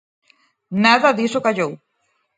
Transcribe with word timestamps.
Nada 0.85 1.09
diso 1.19 1.39
callou. 1.45 1.71